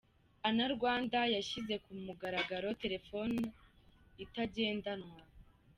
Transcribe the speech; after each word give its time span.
Ana 0.47 0.65
rwanda 0.75 1.19
yashyize 1.35 1.75
ku 1.83 1.91
mugaragaro 2.05 2.67
telefoni 2.81 3.43
itagendanwa 4.23 5.19